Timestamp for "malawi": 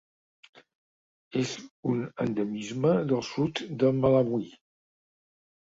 4.01-4.53